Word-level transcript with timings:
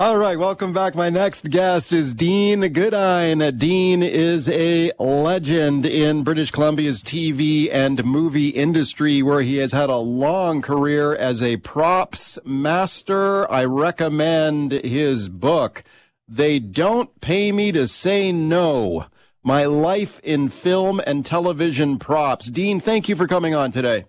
All 0.00 0.16
right, 0.16 0.38
welcome 0.38 0.72
back. 0.72 0.94
My 0.94 1.10
next 1.10 1.50
guest 1.50 1.92
is 1.92 2.14
Dean 2.14 2.60
Goodine. 2.72 3.58
Dean 3.58 4.00
is 4.00 4.48
a 4.48 4.92
legend 4.96 5.84
in 5.84 6.22
British 6.22 6.52
Columbia's 6.52 7.02
TV 7.02 7.68
and 7.68 8.04
movie 8.04 8.50
industry 8.50 9.22
where 9.22 9.40
he 9.40 9.56
has 9.56 9.72
had 9.72 9.90
a 9.90 9.96
long 9.96 10.62
career 10.62 11.16
as 11.16 11.42
a 11.42 11.56
props 11.56 12.38
master. 12.44 13.50
I 13.50 13.64
recommend 13.64 14.70
his 14.70 15.28
book, 15.28 15.82
They 16.28 16.60
Don't 16.60 17.20
Pay 17.20 17.50
Me 17.50 17.72
to 17.72 17.88
Say 17.88 18.30
No. 18.30 19.06
My 19.42 19.64
Life 19.64 20.20
in 20.22 20.48
Film 20.48 21.00
and 21.08 21.26
Television 21.26 21.98
Props. 21.98 22.46
Dean, 22.46 22.78
thank 22.78 23.08
you 23.08 23.16
for 23.16 23.26
coming 23.26 23.56
on 23.56 23.72
today. 23.72 24.04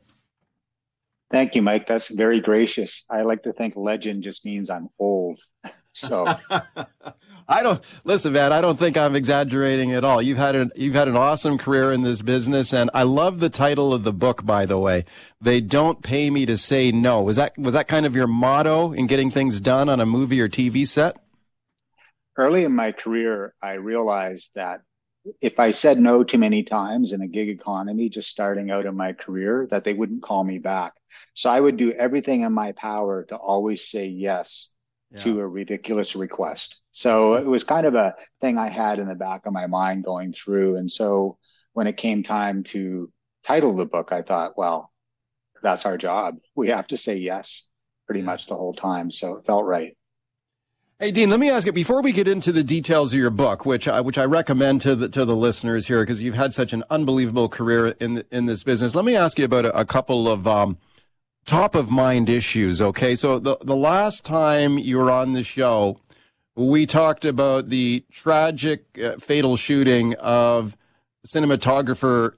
Thank 1.31 1.53
you, 1.53 1.61
Mike. 1.61 1.87
That's 1.87 2.13
very 2.15 2.39
gracious. 2.39 3.05
I 3.09 3.21
like 3.21 3.43
to 3.43 3.53
think 3.53 3.75
legend 3.75 4.21
just 4.21 4.45
means 4.45 4.69
I'm 4.69 4.89
old. 4.99 5.39
So 5.99 6.25
I 7.49 7.63
don't 7.63 7.81
listen, 8.03 8.33
man. 8.33 8.53
I 8.53 8.61
don't 8.61 8.77
think 8.77 8.95
I'm 8.95 9.15
exaggerating 9.15 9.93
at 9.93 10.03
all. 10.03 10.21
You've 10.21 10.37
had 10.37 10.55
an 10.55 10.71
you've 10.75 10.93
had 10.93 11.07
an 11.07 11.17
awesome 11.17 11.57
career 11.57 11.91
in 11.91 12.03
this 12.03 12.21
business, 12.21 12.73
and 12.73 12.91
I 12.93 13.03
love 13.03 13.39
the 13.39 13.49
title 13.49 13.91
of 13.91 14.03
the 14.03 14.13
book. 14.13 14.45
By 14.45 14.67
the 14.67 14.77
way, 14.77 15.05
they 15.41 15.59
don't 15.59 16.03
pay 16.03 16.29
me 16.29 16.45
to 16.45 16.57
say 16.57 16.91
no. 16.91 17.23
Was 17.23 17.37
that 17.37 17.57
was 17.57 17.73
that 17.73 17.87
kind 17.87 18.05
of 18.05 18.15
your 18.15 18.27
motto 18.27 18.93
in 18.93 19.07
getting 19.07 19.31
things 19.31 19.59
done 19.59 19.89
on 19.89 19.99
a 19.99 20.05
movie 20.05 20.39
or 20.39 20.47
TV 20.47 20.87
set? 20.87 21.17
Early 22.37 22.63
in 22.63 22.73
my 22.73 22.91
career, 22.91 23.55
I 23.61 23.73
realized 23.73 24.51
that 24.53 24.81
if 25.41 25.59
I 25.59 25.71
said 25.71 25.99
no 25.99 26.23
too 26.23 26.37
many 26.37 26.63
times 26.63 27.13
in 27.13 27.21
a 27.21 27.27
gig 27.27 27.49
economy, 27.49 28.09
just 28.09 28.29
starting 28.29 28.69
out 28.69 28.85
in 28.85 28.95
my 28.95 29.13
career, 29.13 29.67
that 29.71 29.83
they 29.83 29.93
wouldn't 29.93 30.21
call 30.21 30.43
me 30.43 30.59
back. 30.59 30.93
So 31.33 31.49
I 31.49 31.59
would 31.59 31.77
do 31.77 31.91
everything 31.91 32.41
in 32.41 32.53
my 32.53 32.71
power 32.73 33.23
to 33.25 33.35
always 33.35 33.89
say 33.89 34.05
yes 34.05 34.75
yeah. 35.11 35.19
to 35.19 35.39
a 35.39 35.47
ridiculous 35.47 36.15
request. 36.15 36.81
So 36.91 37.35
it 37.35 37.45
was 37.45 37.63
kind 37.63 37.85
of 37.85 37.95
a 37.95 38.15
thing 38.41 38.57
I 38.57 38.67
had 38.67 38.99
in 38.99 39.07
the 39.07 39.15
back 39.15 39.45
of 39.45 39.53
my 39.53 39.67
mind 39.67 40.03
going 40.03 40.33
through. 40.33 40.77
And 40.77 40.91
so 40.91 41.37
when 41.73 41.87
it 41.87 41.97
came 41.97 42.23
time 42.23 42.63
to 42.65 43.11
title 43.43 43.75
the 43.75 43.85
book, 43.85 44.11
I 44.11 44.21
thought, 44.21 44.57
well, 44.57 44.91
that's 45.61 45.85
our 45.85 45.97
job. 45.97 46.37
We 46.55 46.69
have 46.69 46.87
to 46.87 46.97
say 46.97 47.15
yes 47.17 47.69
pretty 48.05 48.21
much 48.21 48.47
the 48.47 48.55
whole 48.55 48.73
time. 48.73 49.11
So 49.11 49.35
it 49.35 49.45
felt 49.45 49.65
right. 49.65 49.95
Hey 50.99 51.11
Dean, 51.11 51.29
let 51.29 51.39
me 51.39 51.49
ask 51.49 51.65
you 51.65 51.71
before 51.71 52.01
we 52.01 52.11
get 52.11 52.27
into 52.27 52.51
the 52.51 52.63
details 52.63 53.13
of 53.13 53.19
your 53.19 53.29
book, 53.29 53.65
which 53.65 53.87
I, 53.87 54.01
which 54.01 54.17
I 54.17 54.25
recommend 54.25 54.81
to 54.81 54.97
the 54.97 55.07
to 55.07 55.23
the 55.23 55.35
listeners 55.35 55.87
here 55.87 56.01
because 56.01 56.21
you've 56.21 56.35
had 56.35 56.53
such 56.53 56.73
an 56.73 56.83
unbelievable 56.89 57.47
career 57.47 57.95
in 58.01 58.21
in 58.31 58.47
this 58.47 58.63
business. 58.63 58.95
Let 58.95 59.05
me 59.05 59.15
ask 59.15 59.39
you 59.39 59.45
about 59.45 59.63
a, 59.65 59.79
a 59.79 59.85
couple 59.85 60.27
of 60.27 60.45
um, 60.45 60.77
top 61.45 61.75
of 61.75 61.89
mind 61.89 62.29
issues. 62.29 62.81
Okay, 62.81 63.15
so 63.15 63.39
the 63.39 63.57
the 63.61 63.75
last 63.75 64.25
time 64.25 64.77
you 64.77 64.97
were 64.97 65.11
on 65.11 65.33
the 65.33 65.43
show, 65.43 65.97
we 66.55 66.85
talked 66.85 67.25
about 67.25 67.69
the 67.69 68.03
tragic, 68.11 68.85
uh, 69.01 69.17
fatal 69.17 69.57
shooting 69.57 70.13
of 70.15 70.77
cinematographer 71.25 72.33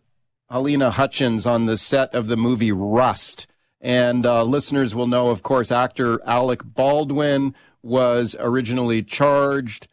Halyna 0.52 0.92
Hutchins 0.92 1.46
on 1.46 1.66
the 1.66 1.78
set 1.78 2.14
of 2.14 2.28
the 2.28 2.38
movie 2.38 2.72
Rust. 2.72 3.48
And 3.80 4.26
uh, 4.26 4.44
listeners 4.44 4.94
will 4.94 5.08
know, 5.08 5.30
of 5.30 5.42
course, 5.42 5.72
actor 5.72 6.22
Alec 6.26 6.62
Baldwin 6.64 7.56
was 7.82 8.36
originally 8.40 9.02
charged 9.02 9.88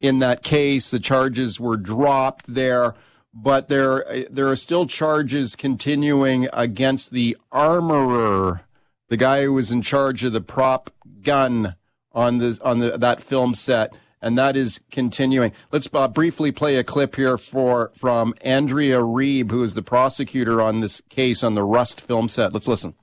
in 0.00 0.18
that 0.18 0.42
case. 0.42 0.90
The 0.90 0.98
charges 0.98 1.60
were 1.60 1.76
dropped 1.76 2.52
there 2.52 2.94
but 3.32 3.68
there 3.68 4.26
there 4.30 4.48
are 4.48 4.56
still 4.56 4.86
charges 4.86 5.54
continuing 5.54 6.48
against 6.52 7.10
the 7.10 7.36
armorer, 7.52 8.62
the 9.08 9.16
guy 9.16 9.44
who 9.44 9.52
was 9.52 9.70
in 9.70 9.82
charge 9.82 10.24
of 10.24 10.32
the 10.32 10.40
prop 10.40 10.90
gun 11.22 11.76
on 12.12 12.38
the 12.38 12.58
on 12.62 12.80
the 12.80 12.98
that 12.98 13.20
film 13.20 13.54
set, 13.54 13.96
and 14.20 14.36
that 14.36 14.56
is 14.56 14.80
continuing. 14.90 15.52
Let's 15.70 15.88
uh, 15.92 16.08
briefly 16.08 16.52
play 16.52 16.76
a 16.76 16.84
clip 16.84 17.16
here 17.16 17.38
for 17.38 17.92
from 17.94 18.34
Andrea 18.40 18.98
Reeb, 18.98 19.50
who 19.50 19.62
is 19.62 19.74
the 19.74 19.82
prosecutor 19.82 20.60
on 20.60 20.80
this 20.80 21.00
case 21.08 21.44
on 21.44 21.54
the 21.54 21.64
Rust 21.64 22.00
film 22.00 22.28
set. 22.28 22.52
Let's 22.52 22.68
listen. 22.68 22.94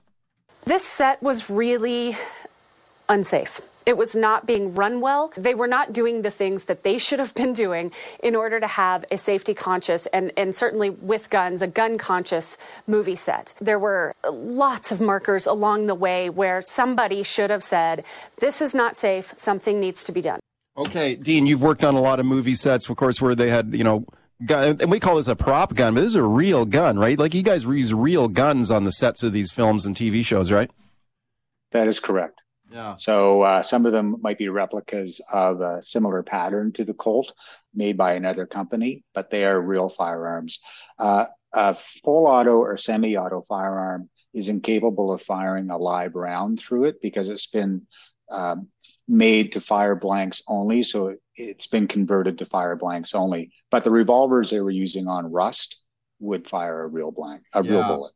This 0.66 0.84
set 0.84 1.24
was 1.24 1.50
really 1.50 2.18
unsafe. 3.08 3.62
It 3.88 3.96
was 3.96 4.18
not 4.18 4.46
being 4.46 4.76
run 4.76 5.00
well. 5.00 5.32
They 5.38 5.56
were 5.56 5.66
not 5.66 5.94
doing 5.94 6.22
the 6.22 6.30
things 6.30 6.66
that 6.66 6.84
they 6.84 6.98
should 6.98 7.20
have 7.20 7.34
been 7.34 7.54
doing 7.54 7.94
in 8.22 8.36
order 8.36 8.60
to 8.60 8.68
have 8.68 9.06
a 9.10 9.18
safety 9.18 9.54
conscious 9.54 10.08
and, 10.08 10.34
and 10.36 10.54
certainly 10.54 10.90
with 10.90 11.30
guns, 11.30 11.62
a 11.62 11.68
gun 11.68 11.98
conscious 11.98 12.58
movie 12.86 13.16
set. 13.16 13.54
There 13.62 13.80
were 13.80 14.14
lots 14.30 14.92
of 14.92 15.00
markers 15.00 15.46
along 15.46 15.86
the 15.86 15.96
way 15.96 16.30
where 16.30 16.62
somebody 16.62 17.24
should 17.24 17.50
have 17.50 17.64
said, 17.64 18.04
This 18.40 18.62
is 18.62 18.76
not 18.76 18.98
safe. 18.98 19.32
Something 19.38 19.80
needs 19.80 20.04
to 20.04 20.12
be 20.12 20.20
done. 20.20 20.42
Okay, 20.76 21.16
Dean, 21.16 21.48
you've 21.48 21.62
worked 21.62 21.86
on 21.86 21.96
a 21.96 22.02
lot 22.02 22.20
of 22.20 22.26
movie 22.26 22.56
sets, 22.56 22.90
of 22.90 22.98
course, 22.98 23.22
where 23.22 23.36
they 23.36 23.50
had, 23.50 23.74
you 23.74 23.86
know, 23.86 24.06
gun, 24.46 24.82
and 24.82 24.92
we 24.92 25.00
call 25.00 25.16
this 25.16 25.30
a 25.30 25.36
prop 25.36 25.76
gun, 25.76 25.94
but 25.94 26.02
this 26.02 26.10
is 26.10 26.16
a 26.16 26.24
real 26.24 26.66
gun, 26.66 27.00
right? 27.00 27.18
Like 27.18 27.34
you 27.34 27.42
guys 27.42 27.64
use 27.64 27.94
real 27.94 28.28
guns 28.28 28.70
on 28.70 28.84
the 28.84 28.92
sets 28.92 29.24
of 29.24 29.32
these 29.32 29.50
films 29.50 29.86
and 29.86 29.96
TV 29.96 30.26
shows, 30.26 30.52
right? 30.52 30.70
That 31.72 31.88
is 31.88 32.02
correct. 32.02 32.42
Yeah. 32.72 32.96
So 32.98 33.44
uh, 33.44 33.64
some 33.64 33.86
of 33.86 33.94
them 33.94 34.18
might 34.22 34.38
be 34.38 34.50
replicas 34.50 35.22
of 35.32 35.62
a 35.62 35.82
similar 35.82 36.24
pattern 36.24 36.74
to 36.74 36.84
the 36.84 36.94
Colt 36.94 37.34
made 37.74 37.98
by 37.98 38.14
another 38.14 38.46
company, 38.46 39.04
but 39.14 39.30
they 39.30 39.46
are 39.46 39.60
real 39.60 39.90
firearms. 39.90 40.60
Uh, 41.00 41.26
a 41.54 41.74
full 41.74 42.28
auto 42.28 42.58
or 42.58 42.76
semi-auto 42.78 43.42
firearm 43.42 44.10
is 44.34 44.50
incapable 44.50 45.12
of 45.12 45.22
firing 45.22 45.70
a 45.70 45.78
live 45.78 46.16
round 46.16 46.60
through 46.60 46.86
it 46.86 47.02
because 47.02 47.30
it's 47.30 47.48
been 47.48 47.88
um, 48.30 48.68
made 49.08 49.54
to 49.54 49.62
fire 49.62 49.96
blanks 49.96 50.42
only. 50.48 50.84
So 50.84 51.16
it's 51.36 51.68
been 51.68 51.88
converted 51.88 52.40
to 52.40 52.46
fire 52.46 52.76
blanks 52.76 53.16
only. 53.16 53.52
But 53.72 53.84
the 53.84 53.92
revolvers 53.92 54.50
they 54.50 54.60
were 54.60 54.70
using 54.72 55.08
on 55.08 55.32
Rust 55.32 55.82
would 56.20 56.48
fire 56.48 56.84
a 56.84 56.88
real 56.88 57.12
blank, 57.12 57.44
a 57.54 57.64
yeah. 57.64 57.72
real 57.72 57.84
bullet. 57.84 58.14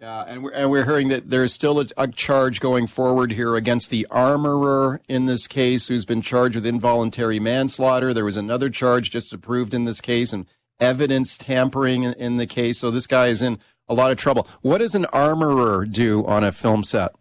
Yeah, 0.00 0.24
and 0.26 0.42
we're, 0.42 0.52
and 0.52 0.70
we're 0.70 0.84
hearing 0.84 1.08
that 1.08 1.30
there's 1.30 1.54
still 1.54 1.80
a, 1.80 1.86
a, 1.96 2.06
charge 2.08 2.60
going 2.60 2.86
forward 2.86 3.32
here 3.32 3.56
against 3.56 3.88
the 3.88 4.06
armorer 4.10 5.00
in 5.08 5.24
this 5.24 5.46
case, 5.46 5.88
who's 5.88 6.04
been 6.04 6.20
charged 6.20 6.54
with 6.54 6.66
involuntary 6.66 7.40
manslaughter. 7.40 8.12
There 8.12 8.24
was 8.24 8.36
another 8.36 8.68
charge 8.68 9.10
just 9.10 9.32
approved 9.32 9.72
in 9.72 9.84
this 9.84 10.02
case 10.02 10.34
and 10.34 10.44
evidence 10.80 11.38
tampering 11.38 12.02
in, 12.02 12.12
in 12.14 12.36
the 12.36 12.46
case. 12.46 12.78
So 12.78 12.90
this 12.90 13.06
guy 13.06 13.28
is 13.28 13.40
in 13.40 13.58
a 13.88 13.94
lot 13.94 14.10
of 14.10 14.18
trouble. 14.18 14.46
What 14.60 14.78
does 14.78 14.94
an 14.94 15.06
armorer 15.06 15.86
do 15.86 16.26
on 16.26 16.44
a 16.44 16.52
film 16.52 16.84
set? 16.84 17.12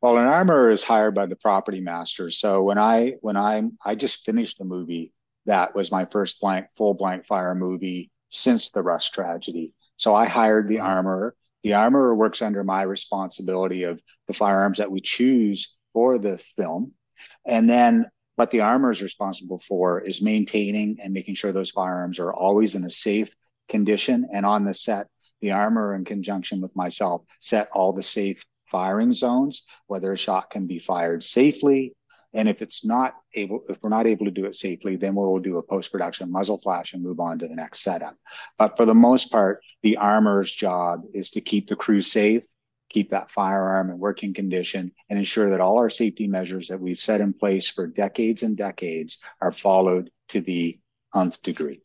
Well, 0.00 0.18
an 0.18 0.28
armorer 0.28 0.70
is 0.70 0.84
hired 0.84 1.14
by 1.14 1.26
the 1.26 1.36
property 1.36 1.80
master. 1.80 2.30
So 2.30 2.62
when 2.62 2.78
I 2.78 3.14
when 3.20 3.36
I 3.36 3.62
I 3.84 3.96
just 3.96 4.24
finished 4.24 4.58
the 4.58 4.64
movie 4.64 5.12
that 5.46 5.74
was 5.74 5.90
my 5.90 6.04
first 6.04 6.40
blank 6.40 6.68
full 6.70 6.94
blank 6.94 7.24
fire 7.24 7.54
movie 7.54 8.10
since 8.28 8.70
the 8.70 8.82
Rust 8.82 9.12
tragedy. 9.12 9.74
So 10.02 10.16
I 10.16 10.26
hired 10.26 10.66
the 10.66 10.80
armorer. 10.80 11.36
The 11.62 11.74
armorer 11.74 12.12
works 12.12 12.42
under 12.42 12.64
my 12.64 12.82
responsibility 12.82 13.84
of 13.84 14.00
the 14.26 14.34
firearms 14.34 14.78
that 14.78 14.90
we 14.90 15.00
choose 15.00 15.78
for 15.92 16.18
the 16.18 16.38
film. 16.56 16.94
And 17.46 17.70
then 17.70 18.06
what 18.34 18.50
the 18.50 18.62
armorer 18.62 18.90
is 18.90 19.00
responsible 19.00 19.60
for 19.60 20.00
is 20.00 20.20
maintaining 20.20 20.98
and 21.00 21.14
making 21.14 21.36
sure 21.36 21.52
those 21.52 21.70
firearms 21.70 22.18
are 22.18 22.34
always 22.34 22.74
in 22.74 22.84
a 22.84 22.90
safe 22.90 23.32
condition. 23.68 24.26
And 24.32 24.44
on 24.44 24.64
the 24.64 24.74
set, 24.74 25.06
the 25.40 25.52
armorer, 25.52 25.94
in 25.94 26.04
conjunction 26.04 26.60
with 26.60 26.74
myself, 26.74 27.22
set 27.38 27.68
all 27.72 27.92
the 27.92 28.02
safe 28.02 28.44
firing 28.72 29.12
zones, 29.12 29.62
whether 29.86 30.10
a 30.10 30.18
shot 30.18 30.50
can 30.50 30.66
be 30.66 30.80
fired 30.80 31.22
safely, 31.22 31.94
and 32.34 32.48
if 32.48 32.62
it's 32.62 32.84
not 32.84 33.14
able, 33.34 33.62
if 33.68 33.78
we're 33.82 33.90
not 33.90 34.06
able 34.06 34.24
to 34.24 34.30
do 34.30 34.46
it 34.46 34.56
safely, 34.56 34.96
then 34.96 35.14
we'll 35.14 35.38
do 35.38 35.58
a 35.58 35.62
post 35.62 35.92
production 35.92 36.30
muzzle 36.30 36.58
flash 36.58 36.94
and 36.94 37.02
move 37.02 37.20
on 37.20 37.38
to 37.38 37.48
the 37.48 37.54
next 37.54 37.80
setup. 37.80 38.16
But 38.58 38.76
for 38.76 38.86
the 38.86 38.94
most 38.94 39.30
part, 39.30 39.62
the 39.82 39.98
armor's 39.98 40.50
job 40.50 41.02
is 41.12 41.30
to 41.32 41.40
keep 41.40 41.68
the 41.68 41.76
crew 41.76 42.00
safe, 42.00 42.44
keep 42.88 43.10
that 43.10 43.30
firearm 43.30 43.90
in 43.90 43.98
working 43.98 44.32
condition, 44.32 44.92
and 45.10 45.18
ensure 45.18 45.50
that 45.50 45.60
all 45.60 45.78
our 45.78 45.90
safety 45.90 46.26
measures 46.26 46.68
that 46.68 46.80
we've 46.80 47.00
set 47.00 47.20
in 47.20 47.32
place 47.32 47.68
for 47.68 47.86
decades 47.86 48.42
and 48.42 48.56
decades 48.56 49.22
are 49.40 49.52
followed 49.52 50.10
to 50.28 50.40
the 50.40 50.78
nth 51.14 51.42
degree. 51.42 51.81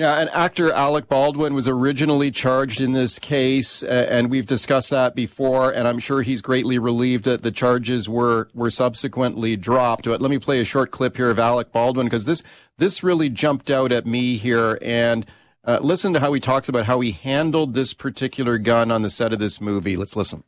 Yeah, 0.00 0.14
and 0.14 0.30
actor 0.30 0.72
Alec 0.72 1.08
Baldwin 1.08 1.52
was 1.52 1.68
originally 1.68 2.30
charged 2.30 2.80
in 2.80 2.92
this 2.92 3.18
case, 3.18 3.82
and 3.82 4.30
we've 4.30 4.46
discussed 4.46 4.88
that 4.88 5.14
before. 5.14 5.70
And 5.70 5.86
I'm 5.86 5.98
sure 5.98 6.22
he's 6.22 6.40
greatly 6.40 6.78
relieved 6.78 7.26
that 7.26 7.42
the 7.42 7.50
charges 7.50 8.08
were 8.08 8.48
were 8.54 8.70
subsequently 8.70 9.56
dropped. 9.56 10.06
But 10.06 10.22
let 10.22 10.30
me 10.30 10.38
play 10.38 10.58
a 10.58 10.64
short 10.64 10.90
clip 10.90 11.18
here 11.18 11.28
of 11.28 11.38
Alec 11.38 11.70
Baldwin 11.70 12.06
because 12.06 12.24
this 12.24 12.42
this 12.78 13.02
really 13.02 13.28
jumped 13.28 13.70
out 13.70 13.92
at 13.92 14.06
me 14.06 14.38
here. 14.38 14.78
And 14.80 15.26
uh, 15.64 15.80
listen 15.82 16.14
to 16.14 16.20
how 16.20 16.32
he 16.32 16.40
talks 16.40 16.70
about 16.70 16.86
how 16.86 17.00
he 17.00 17.10
handled 17.10 17.74
this 17.74 17.92
particular 17.92 18.56
gun 18.56 18.90
on 18.90 19.02
the 19.02 19.10
set 19.10 19.34
of 19.34 19.38
this 19.38 19.60
movie. 19.60 19.98
Let's 19.98 20.16
listen. 20.16 20.44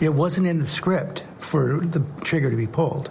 It 0.00 0.12
wasn't 0.12 0.46
in 0.46 0.58
the 0.58 0.66
script 0.66 1.24
for 1.38 1.80
the 1.80 2.04
trigger 2.24 2.50
to 2.50 2.56
be 2.56 2.66
pulled. 2.66 3.10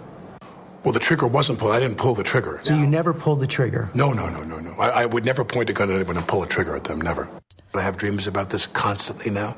Well, 0.84 0.92
the 0.92 1.00
trigger 1.00 1.26
wasn't 1.28 1.58
pulled. 1.58 1.72
I 1.72 1.78
didn't 1.78 1.96
pull 1.96 2.14
the 2.14 2.24
trigger. 2.24 2.58
So 2.62 2.74
you 2.74 2.86
never 2.86 3.14
pulled 3.14 3.40
the 3.40 3.46
trigger? 3.46 3.88
No, 3.94 4.12
no, 4.12 4.28
no, 4.28 4.42
no, 4.42 4.58
no. 4.58 4.72
I, 4.74 5.02
I 5.02 5.06
would 5.06 5.24
never 5.24 5.44
point 5.44 5.70
a 5.70 5.72
gun 5.72 5.90
at 5.90 5.94
anyone 5.94 6.16
and 6.16 6.26
pull 6.26 6.42
a 6.42 6.46
trigger 6.46 6.74
at 6.74 6.84
them. 6.84 7.00
Never. 7.00 7.28
I 7.74 7.82
have 7.82 7.96
dreams 7.96 8.26
about 8.26 8.50
this 8.50 8.66
constantly 8.66 9.30
now. 9.30 9.56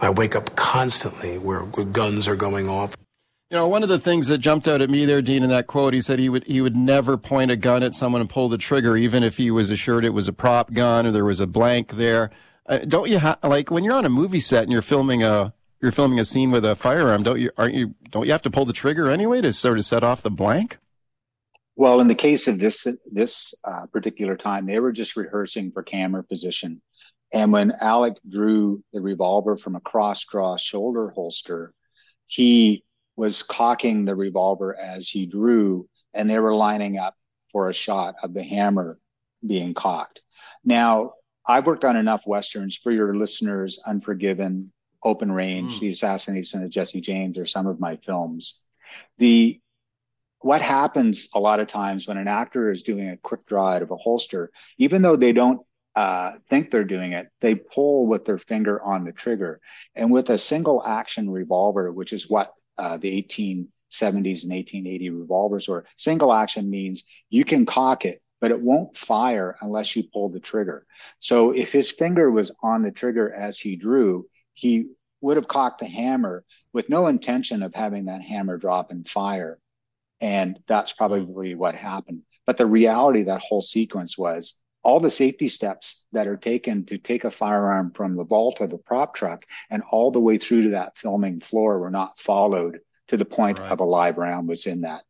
I 0.00 0.10
wake 0.10 0.34
up 0.34 0.56
constantly 0.56 1.38
where, 1.38 1.60
where 1.60 1.86
guns 1.86 2.26
are 2.26 2.34
going 2.34 2.68
off. 2.68 2.96
You 3.50 3.58
know, 3.58 3.68
one 3.68 3.82
of 3.82 3.88
the 3.88 3.98
things 3.98 4.26
that 4.28 4.38
jumped 4.38 4.66
out 4.66 4.80
at 4.80 4.90
me 4.90 5.04
there, 5.04 5.22
Dean, 5.22 5.42
in 5.44 5.50
that 5.50 5.66
quote, 5.66 5.94
he 5.94 6.00
said 6.00 6.18
he 6.18 6.28
would 6.28 6.44
he 6.44 6.60
would 6.62 6.74
never 6.74 7.18
point 7.18 7.50
a 7.50 7.56
gun 7.56 7.82
at 7.82 7.94
someone 7.94 8.22
and 8.22 8.30
pull 8.30 8.48
the 8.48 8.56
trigger, 8.56 8.96
even 8.96 9.22
if 9.22 9.36
he 9.36 9.50
was 9.50 9.70
assured 9.70 10.04
it 10.04 10.10
was 10.14 10.26
a 10.26 10.32
prop 10.32 10.72
gun 10.72 11.06
or 11.06 11.10
there 11.10 11.24
was 11.24 11.38
a 11.38 11.46
blank 11.46 11.92
there. 11.92 12.30
Uh, 12.66 12.78
don't 12.78 13.10
you 13.10 13.18
ha- 13.18 13.38
like 13.42 13.70
when 13.70 13.84
you're 13.84 13.94
on 13.94 14.06
a 14.06 14.10
movie 14.10 14.40
set 14.40 14.62
and 14.62 14.72
you're 14.72 14.80
filming 14.80 15.22
a 15.22 15.52
you're 15.82 15.92
filming 15.92 16.20
a 16.20 16.24
scene 16.24 16.50
with 16.50 16.64
a 16.64 16.76
firearm? 16.76 17.24
Don't 17.24 17.40
you 17.40 17.50
aren't 17.58 17.74
you 17.74 17.94
don't 18.10 18.24
you 18.24 18.32
have 18.32 18.42
to 18.42 18.50
pull 18.50 18.64
the 18.64 18.72
trigger 18.72 19.10
anyway 19.10 19.40
to 19.40 19.52
sort 19.52 19.78
of 19.78 19.84
set 19.84 20.04
off 20.04 20.22
the 20.22 20.30
blank? 20.30 20.78
Well, 21.74 22.00
in 22.00 22.08
the 22.08 22.14
case 22.14 22.48
of 22.48 22.58
this 22.58 22.86
this 23.10 23.54
uh, 23.64 23.86
particular 23.92 24.36
time, 24.36 24.66
they 24.66 24.78
were 24.78 24.92
just 24.92 25.16
rehearsing 25.16 25.72
for 25.72 25.82
camera 25.82 26.22
position, 26.22 26.80
and 27.32 27.52
when 27.52 27.72
Alec 27.80 28.14
drew 28.28 28.82
the 28.92 29.00
revolver 29.00 29.56
from 29.56 29.74
a 29.74 29.80
cross 29.80 30.24
draw 30.24 30.56
shoulder 30.56 31.10
holster, 31.10 31.74
he 32.26 32.84
was 33.16 33.42
cocking 33.42 34.04
the 34.04 34.14
revolver 34.14 34.78
as 34.78 35.08
he 35.08 35.26
drew, 35.26 35.88
and 36.14 36.30
they 36.30 36.38
were 36.38 36.54
lining 36.54 36.98
up 36.98 37.14
for 37.50 37.68
a 37.68 37.74
shot 37.74 38.14
of 38.22 38.32
the 38.32 38.42
hammer 38.42 38.98
being 39.44 39.74
cocked. 39.74 40.20
Now, 40.64 41.14
I've 41.46 41.66
worked 41.66 41.84
on 41.84 41.96
enough 41.96 42.22
westerns 42.24 42.76
for 42.76 42.92
your 42.92 43.16
listeners. 43.16 43.80
Unforgiven, 43.84 44.72
Open 45.04 45.32
Range, 45.32 45.72
mm. 45.72 45.80
The 45.80 45.90
Assassination 45.90 46.62
of 46.62 46.70
Jesse 46.70 47.00
James 47.00 47.38
are 47.38 47.46
some 47.46 47.66
of 47.66 47.80
my 47.80 47.96
films. 47.96 48.66
The 49.18 49.60
what 50.40 50.60
happens 50.60 51.28
a 51.34 51.40
lot 51.40 51.60
of 51.60 51.68
times 51.68 52.06
when 52.06 52.18
an 52.18 52.28
actor 52.28 52.70
is 52.70 52.82
doing 52.82 53.08
a 53.08 53.16
quick 53.16 53.46
draw 53.46 53.70
out 53.70 53.82
of 53.82 53.90
a 53.90 53.96
holster, 53.96 54.50
even 54.76 55.00
though 55.00 55.16
they 55.16 55.32
don't 55.32 55.60
uh, 55.94 56.32
think 56.48 56.70
they're 56.70 56.84
doing 56.84 57.12
it, 57.12 57.28
they 57.40 57.54
pull 57.54 58.06
with 58.06 58.24
their 58.24 58.38
finger 58.38 58.82
on 58.82 59.04
the 59.04 59.12
trigger. 59.12 59.60
And 59.94 60.10
with 60.10 60.30
a 60.30 60.38
single 60.38 60.82
action 60.84 61.30
revolver, 61.30 61.92
which 61.92 62.12
is 62.12 62.28
what 62.28 62.54
uh, 62.78 62.96
the 62.96 63.22
1870s 63.22 64.42
and 64.42 64.52
1880 64.52 65.10
revolvers 65.10 65.68
were, 65.68 65.84
single 65.96 66.32
action 66.32 66.70
means 66.70 67.04
you 67.30 67.44
can 67.44 67.66
cock 67.66 68.04
it, 68.04 68.22
but 68.40 68.50
it 68.50 68.60
won't 68.60 68.96
fire 68.96 69.56
unless 69.60 69.94
you 69.94 70.04
pull 70.12 70.28
the 70.28 70.40
trigger. 70.40 70.86
So 71.20 71.52
if 71.52 71.72
his 71.72 71.90
finger 71.90 72.30
was 72.30 72.56
on 72.62 72.82
the 72.82 72.90
trigger 72.90 73.32
as 73.32 73.58
he 73.58 73.76
drew, 73.76 74.26
he 74.54 74.88
would 75.20 75.36
have 75.36 75.48
cocked 75.48 75.80
the 75.80 75.86
hammer 75.86 76.44
with 76.72 76.88
no 76.88 77.06
intention 77.06 77.62
of 77.62 77.74
having 77.74 78.06
that 78.06 78.22
hammer 78.22 78.56
drop 78.56 78.90
and 78.90 79.08
fire. 79.08 79.58
And 80.20 80.58
that's 80.66 80.92
probably 80.92 81.54
what 81.54 81.74
happened. 81.74 82.22
But 82.46 82.56
the 82.56 82.66
reality 82.66 83.24
that 83.24 83.40
whole 83.40 83.62
sequence 83.62 84.16
was 84.16 84.60
all 84.82 85.00
the 85.00 85.10
safety 85.10 85.48
steps 85.48 86.06
that 86.12 86.26
are 86.26 86.36
taken 86.36 86.84
to 86.86 86.98
take 86.98 87.24
a 87.24 87.30
firearm 87.30 87.92
from 87.92 88.16
the 88.16 88.24
vault 88.24 88.60
of 88.60 88.70
the 88.70 88.78
prop 88.78 89.14
truck 89.14 89.44
and 89.70 89.82
all 89.90 90.10
the 90.10 90.20
way 90.20 90.38
through 90.38 90.64
to 90.64 90.70
that 90.70 90.98
filming 90.98 91.40
floor 91.40 91.78
were 91.78 91.90
not 91.90 92.18
followed 92.18 92.80
to 93.08 93.16
the 93.16 93.24
point 93.24 93.58
right. 93.58 93.70
of 93.70 93.80
a 93.80 93.84
live 93.84 94.18
round 94.18 94.48
was 94.48 94.66
in 94.66 94.82
that 94.82 95.02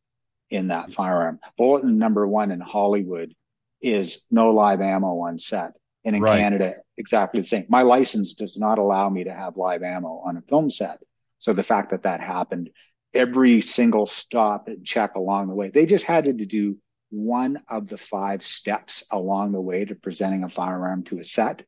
in 0.51 0.69
that 0.69 0.93
firearm. 0.93 1.41
Bulletin 1.57 1.97
number 1.97 2.27
one 2.29 2.51
in 2.51 2.61
Hollywood 2.61 3.35
is 3.81 4.27
no 4.31 4.51
live 4.51 4.83
ammo 4.83 5.21
on 5.21 5.39
set. 5.39 5.73
And 6.05 6.17
in 6.17 6.23
right. 6.23 6.39
Canada, 6.39 6.75
exactly 6.97 7.41
the 7.41 7.47
same. 7.47 7.67
My 7.69 7.83
license 7.83 8.35
does 8.35 8.59
not 8.59 8.79
allow 8.79 9.09
me 9.09 9.25
to 9.25 9.33
have 9.33 9.57
live 9.57 9.83
ammo 9.83 10.23
on 10.25 10.37
a 10.37 10.43
film 10.43 10.69
set. 10.69 10.99
So 11.39 11.53
the 11.53 11.63
fact 11.63 11.91
that 11.91 12.03
that 12.03 12.21
happened, 12.21 12.71
every 13.15 13.61
single 13.61 14.07
stop 14.07 14.69
and 14.69 14.85
check 14.85 15.15
along 15.15 15.49
the 15.49 15.55
way, 15.55 15.71
they 15.71 15.87
just 15.87 16.05
had 16.05 16.25
to 16.25 16.33
do 16.33 16.77
one 17.11 17.63
of 17.69 17.89
the 17.89 17.99
five 17.99 18.45
steps 18.45 19.07
along 19.13 19.53
the 19.53 19.61
way 19.61 19.85
to 19.85 19.95
presenting 19.95 20.45
a 20.45 20.49
firearm 20.49 21.05
to 21.05 21.19
a 21.19 21.25
set, 21.25 21.63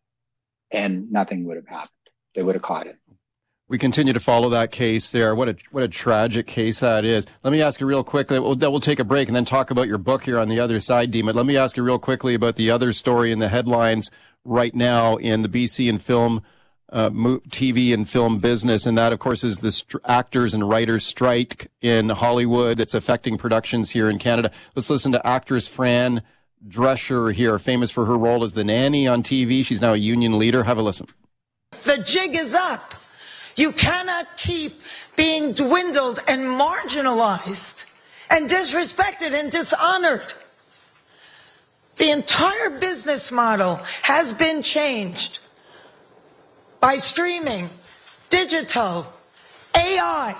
and 0.71 1.13
nothing 1.13 1.45
would 1.45 1.57
have 1.57 1.69
happened. 1.69 1.91
They 2.35 2.43
would 2.43 2.55
have 2.55 2.63
caught 2.63 2.87
it. 2.87 2.97
We 3.67 3.79
continue 3.79 4.13
to 4.13 4.21
follow 4.21 4.51
that 4.51 4.73
case 4.73 5.11
there. 5.11 5.35
What 5.35 5.49
a 5.49 5.57
what 5.71 5.83
a 5.83 5.89
tragic 5.89 6.47
case 6.47 6.81
that 6.81 7.05
is. 7.05 7.27
Let 7.43 7.51
me 7.51 7.63
ask 7.63 7.81
you 7.81 7.87
real 7.87 8.05
quickly. 8.05 8.39
We'll, 8.39 8.57
we'll 8.57 8.81
take 8.81 8.99
a 8.99 9.05
break 9.05 9.29
and 9.29 9.35
then 9.35 9.47
talk 9.47 9.71
about 9.71 9.89
your 9.89 9.97
book 9.97 10.25
here 10.25 10.39
on 10.39 10.49
the 10.49 10.61
other 10.61 10.81
side. 10.81 11.13
But 11.13 11.35
let 11.35 11.47
me 11.47 11.57
ask 11.57 11.77
you 11.77 11.83
real 11.83 11.99
quickly 11.99 12.35
about 12.35 12.57
the 12.57 12.71
other 12.71 12.93
story 12.93 13.33
in 13.33 13.39
the 13.39 13.49
headlines 13.49 14.11
right 14.45 14.75
now 14.75 15.17
in 15.17 15.41
the 15.41 15.49
BC 15.49 15.89
and 15.89 16.03
film 16.03 16.43
uh, 16.93 17.11
TV 17.11 17.93
and 17.95 18.09
film 18.09 18.39
business, 18.39 18.87
and 18.87 18.97
that, 18.97 19.13
of 19.13 19.19
course, 19.19 19.43
is 19.43 19.59
the 19.59 19.73
st- 19.73 20.01
actors 20.05 20.55
and 20.55 20.69
writers 20.69 21.05
strike 21.05 21.71
in 21.81 22.11
Hollywood 22.11 22.77
that's 22.77 22.95
affecting 22.95 23.39
productions 23.39 23.91
here 23.91 24.11
in 24.11 24.19
Canada. 24.19 24.51
Let's 24.77 24.91
listen 24.91 25.11
to 25.13 25.27
actress 25.27 25.67
Fran 25.67 26.23
Drescher 26.69 27.33
here, 27.33 27.59
famous 27.59 27.91
for 27.91 28.05
her 28.05 28.17
role 28.17 28.45
as 28.45 28.55
the 28.55 28.63
nanny 28.63 29.09
on 29.09 29.23
TV. 29.23 29.65
She's 29.65 29.81
now 29.81 29.95
a 29.95 29.97
union 29.97 30.39
leader. 30.39 30.65
Have 30.65 30.79
a 30.79 30.83
listen. 30.83 31.09
The 31.83 32.03
jig 32.07 32.37
is 32.37 32.55
up. 32.55 32.95
You 33.57 33.73
cannot 33.73 34.37
keep 34.37 34.81
being 35.17 35.53
dwindled 35.53 36.21
and 36.27 36.43
marginalized 36.43 37.85
and 38.31 38.49
disrespected 38.49 39.33
and 39.33 39.51
dishonored. 39.51 40.35
The 41.97 42.11
entire 42.11 42.71
business 42.71 43.31
model 43.31 43.77
has 44.03 44.35
been 44.35 44.63
changed 44.63 45.39
by 46.81 46.97
streaming, 46.97 47.71
digital, 48.31 49.07
AI. 49.77 50.35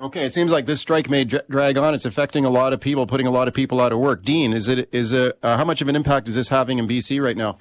Okay, 0.00 0.24
it 0.24 0.32
seems 0.32 0.52
like 0.52 0.66
this 0.66 0.80
strike 0.80 1.10
may 1.10 1.24
drag 1.24 1.76
on. 1.76 1.92
It's 1.92 2.04
affecting 2.04 2.44
a 2.44 2.50
lot 2.50 2.72
of 2.72 2.80
people, 2.80 3.04
putting 3.06 3.26
a 3.26 3.32
lot 3.32 3.48
of 3.48 3.54
people 3.54 3.80
out 3.80 3.92
of 3.92 3.98
work. 3.98 4.22
Dean, 4.22 4.52
is 4.52 4.68
it 4.68 4.88
is 4.92 5.12
it 5.12 5.36
uh, 5.42 5.56
how 5.56 5.64
much 5.64 5.82
of 5.82 5.88
an 5.88 5.96
impact 5.96 6.28
is 6.28 6.36
this 6.36 6.48
having 6.48 6.78
in 6.78 6.86
BC 6.86 7.20
right 7.20 7.36
now? 7.36 7.58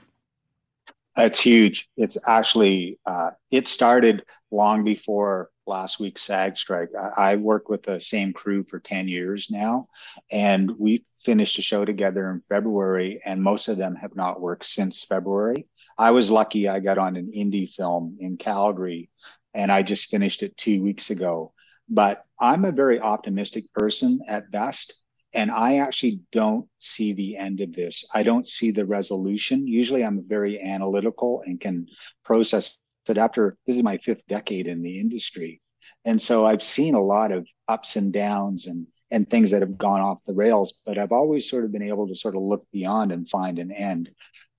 It's 1.18 1.40
huge. 1.40 1.90
It's 1.98 2.18
actually 2.28 3.00
uh, 3.06 3.32
it 3.52 3.68
started 3.68 4.24
long 4.52 4.84
before 4.84 5.50
last 5.66 6.00
week's 6.00 6.22
SAG 6.22 6.58
strike. 6.58 6.90
I, 6.98 7.32
I 7.32 7.36
worked 7.38 7.70
with 7.70 7.84
the 7.84 8.00
same 8.00 8.34
crew 8.34 8.64
for 8.64 8.80
ten 8.80 9.08
years 9.08 9.50
now, 9.50 9.88
and 10.32 10.72
we 10.78 11.04
finished 11.26 11.58
a 11.58 11.64
show 11.64 11.86
together 11.86 12.30
in 12.30 12.42
February, 12.48 13.20
and 13.26 13.42
most 13.42 13.68
of 13.68 13.78
them 13.78 13.96
have 13.96 14.16
not 14.16 14.40
worked 14.40 14.66
since 14.66 15.04
February. 15.04 15.68
I 15.98 16.12
was 16.12 16.30
lucky 16.30 16.70
I 16.70 16.80
got 16.80 17.00
on 17.00 17.16
an 17.16 17.32
indie 17.36 17.70
film 17.70 18.18
in 18.20 18.38
Calgary 18.38 19.10
and 19.58 19.72
I 19.72 19.82
just 19.82 20.10
finished 20.10 20.44
it 20.44 20.56
two 20.56 20.84
weeks 20.84 21.10
ago. 21.10 21.52
But 21.90 22.24
I'm 22.40 22.64
a 22.64 22.72
very 22.72 23.00
optimistic 23.00 23.74
person 23.74 24.20
at 24.28 24.52
best. 24.52 25.04
And 25.34 25.52
I 25.52 25.78
actually 25.78 26.22
don't 26.32 26.68
see 26.80 27.14
the 27.14 27.38
end 27.38 27.62
of 27.62 27.74
this. 27.74 28.06
I 28.14 28.24
don't 28.24 28.48
see 28.48 28.72
the 28.72 28.86
resolution. 28.86 29.68
Usually 29.68 30.04
I'm 30.04 30.24
very 30.28 30.60
analytical 30.62 31.44
and 31.46 31.60
can 31.60 31.88
process 32.24 32.80
it 33.10 33.18
after 33.18 33.58
this 33.66 33.76
is 33.78 33.84
my 33.84 33.98
fifth 33.98 34.26
decade 34.28 34.68
in 34.68 34.82
the 34.82 35.00
industry. 35.00 35.62
And 36.06 36.22
so 36.22 36.46
I've 36.46 36.64
seen 36.64 36.96
a 36.96 37.04
lot 37.04 37.32
of 37.32 37.48
ups 37.68 37.96
and 37.96 38.12
downs 38.12 38.68
and 38.68 38.88
and 39.10 39.30
things 39.30 39.52
that 39.52 39.62
have 39.62 39.78
gone 39.78 40.02
off 40.02 40.24
the 40.26 40.34
rails, 40.34 40.74
but 40.86 40.98
I've 40.98 41.14
always 41.14 41.50
sort 41.50 41.64
of 41.64 41.72
been 41.72 41.82
able 41.82 42.08
to 42.08 42.16
sort 42.16 42.36
of 42.36 42.42
look 42.42 42.66
beyond 42.74 43.12
and 43.12 43.30
find 43.30 43.58
an 43.58 43.72
end. 43.72 44.10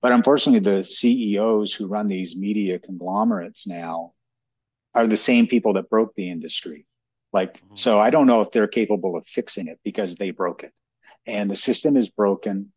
But 0.01 0.11
unfortunately, 0.11 0.59
the 0.59 0.83
CEOs 0.83 1.73
who 1.73 1.87
run 1.87 2.07
these 2.07 2.35
media 2.35 2.79
conglomerates 2.79 3.67
now 3.67 4.13
are 4.95 5.05
the 5.05 5.17
same 5.17 5.45
people 5.45 5.73
that 5.73 5.89
broke 5.89 6.15
the 6.15 6.29
industry. 6.29 6.87
Like, 7.31 7.57
mm-hmm. 7.57 7.75
so 7.75 7.99
I 7.99 8.09
don't 8.09 8.27
know 8.27 8.41
if 8.41 8.51
they're 8.51 8.67
capable 8.67 9.15
of 9.15 9.25
fixing 9.27 9.67
it 9.67 9.79
because 9.83 10.15
they 10.15 10.31
broke 10.31 10.63
it. 10.63 10.73
And 11.25 11.49
the 11.49 11.55
system 11.55 11.95
is 11.95 12.09
broken. 12.09 12.71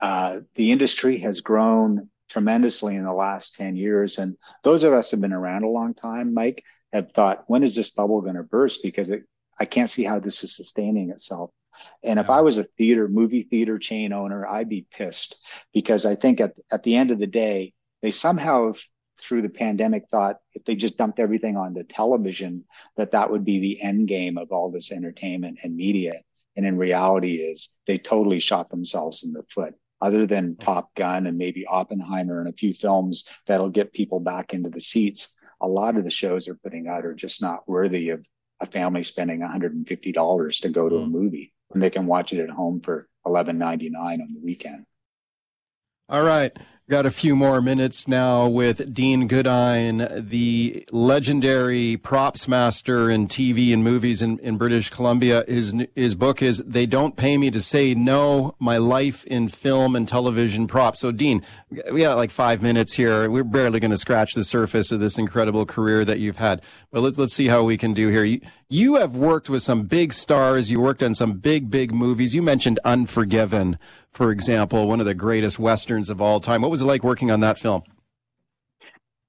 Uh, 0.00 0.40
the 0.54 0.70
industry 0.70 1.18
has 1.18 1.40
grown 1.40 2.08
tremendously 2.28 2.94
in 2.94 3.04
the 3.04 3.12
last 3.12 3.54
10 3.56 3.76
years. 3.76 4.18
And 4.18 4.36
those 4.62 4.84
of 4.84 4.92
us 4.92 5.10
have 5.10 5.20
been 5.20 5.32
around 5.32 5.64
a 5.64 5.68
long 5.68 5.94
time, 5.94 6.34
Mike, 6.34 6.62
have 6.92 7.12
thought, 7.12 7.44
when 7.46 7.62
is 7.62 7.74
this 7.74 7.90
bubble 7.90 8.20
going 8.20 8.36
to 8.36 8.42
burst? 8.42 8.82
Because 8.82 9.10
it, 9.10 9.22
I 9.58 9.64
can't 9.64 9.90
see 9.90 10.04
how 10.04 10.20
this 10.20 10.44
is 10.44 10.54
sustaining 10.54 11.10
itself. 11.10 11.50
And 12.02 12.18
if 12.18 12.28
I 12.28 12.40
was 12.40 12.58
a 12.58 12.64
theater, 12.64 13.08
movie 13.08 13.42
theater 13.42 13.78
chain 13.78 14.12
owner, 14.12 14.46
I'd 14.46 14.68
be 14.68 14.86
pissed 14.90 15.36
because 15.72 16.06
I 16.06 16.16
think 16.16 16.40
at, 16.40 16.54
at 16.70 16.82
the 16.82 16.96
end 16.96 17.10
of 17.10 17.18
the 17.18 17.26
day, 17.26 17.72
they 18.02 18.10
somehow 18.10 18.72
through 19.20 19.42
the 19.42 19.48
pandemic 19.48 20.04
thought 20.10 20.38
if 20.54 20.64
they 20.64 20.74
just 20.74 20.96
dumped 20.96 21.18
everything 21.18 21.56
onto 21.56 21.82
television, 21.82 22.64
that 22.96 23.12
that 23.12 23.30
would 23.30 23.44
be 23.44 23.58
the 23.58 23.82
end 23.82 24.08
game 24.08 24.38
of 24.38 24.52
all 24.52 24.70
this 24.70 24.92
entertainment 24.92 25.58
and 25.62 25.76
media. 25.76 26.14
And 26.56 26.66
in 26.66 26.76
reality 26.76 27.36
is 27.36 27.78
they 27.86 27.98
totally 27.98 28.40
shot 28.40 28.70
themselves 28.70 29.22
in 29.22 29.32
the 29.32 29.44
foot 29.48 29.74
other 30.00 30.26
than 30.26 30.56
Top 30.56 30.94
Gun 30.94 31.26
and 31.26 31.38
maybe 31.38 31.66
Oppenheimer 31.66 32.40
and 32.40 32.48
a 32.48 32.52
few 32.56 32.72
films 32.72 33.24
that'll 33.46 33.68
get 33.68 33.92
people 33.92 34.20
back 34.20 34.54
into 34.54 34.70
the 34.70 34.80
seats. 34.80 35.38
A 35.60 35.68
lot 35.68 35.96
of 35.96 36.04
the 36.04 36.10
shows 36.10 36.46
they're 36.46 36.54
putting 36.54 36.86
out 36.86 37.04
are 37.04 37.14
just 37.14 37.42
not 37.42 37.68
worthy 37.68 38.10
of 38.10 38.24
a 38.60 38.66
family 38.66 39.02
spending 39.02 39.40
$150 39.40 40.60
to 40.60 40.68
go 40.68 40.88
to 40.88 40.96
mm. 40.96 41.04
a 41.04 41.06
movie 41.06 41.52
when 41.68 41.80
they 41.80 41.90
can 41.90 42.06
watch 42.06 42.32
it 42.32 42.42
at 42.42 42.50
home 42.50 42.80
for 42.80 43.08
$11.99 43.26 43.94
on 43.94 44.18
the 44.32 44.40
weekend. 44.42 44.84
All 46.08 46.22
right. 46.22 46.56
Got 46.90 47.04
a 47.04 47.10
few 47.10 47.36
more 47.36 47.60
minutes 47.60 48.08
now 48.08 48.48
with 48.48 48.94
Dean 48.94 49.28
Goodine, 49.28 50.08
the 50.26 50.86
legendary 50.90 51.98
props 51.98 52.48
master 52.48 53.10
in 53.10 53.28
TV 53.28 53.74
and 53.74 53.84
movies 53.84 54.22
in, 54.22 54.38
in 54.38 54.56
British 54.56 54.88
Columbia. 54.88 55.44
His, 55.46 55.74
his 55.94 56.14
book 56.14 56.40
is 56.40 56.62
They 56.66 56.86
Don't 56.86 57.14
Pay 57.14 57.36
Me 57.36 57.50
to 57.50 57.60
Say 57.60 57.94
No, 57.94 58.54
My 58.58 58.78
Life 58.78 59.26
in 59.26 59.48
Film 59.48 59.94
and 59.94 60.08
Television 60.08 60.66
Props. 60.66 61.00
So, 61.00 61.12
Dean, 61.12 61.42
we 61.92 62.00
got 62.00 62.16
like 62.16 62.30
five 62.30 62.62
minutes 62.62 62.94
here. 62.94 63.30
We're 63.30 63.44
barely 63.44 63.80
going 63.80 63.90
to 63.90 63.98
scratch 63.98 64.32
the 64.32 64.42
surface 64.42 64.90
of 64.90 64.98
this 64.98 65.18
incredible 65.18 65.66
career 65.66 66.06
that 66.06 66.20
you've 66.20 66.36
had. 66.36 66.62
But 66.90 67.02
let's, 67.02 67.18
let's 67.18 67.34
see 67.34 67.48
how 67.48 67.64
we 67.64 67.76
can 67.76 67.92
do 67.92 68.08
here. 68.08 68.24
You, 68.24 68.40
you 68.70 68.94
have 68.94 69.14
worked 69.14 69.50
with 69.50 69.62
some 69.62 69.82
big 69.82 70.14
stars. 70.14 70.70
You 70.70 70.80
worked 70.80 71.02
on 71.02 71.12
some 71.12 71.34
big, 71.34 71.68
big 71.70 71.92
movies. 71.92 72.34
You 72.34 72.40
mentioned 72.40 72.80
Unforgiven 72.82 73.78
for 74.18 74.32
example, 74.32 74.88
one 74.88 74.98
of 74.98 75.06
the 75.06 75.14
greatest 75.14 75.60
westerns 75.60 76.10
of 76.10 76.20
all 76.20 76.40
time. 76.40 76.60
What 76.60 76.72
was 76.72 76.82
it 76.82 76.86
like 76.86 77.04
working 77.04 77.30
on 77.30 77.38
that 77.38 77.56
film? 77.56 77.84